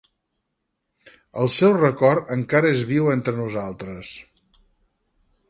[1.43, 4.17] El seu record encara és viu entre nosaltres.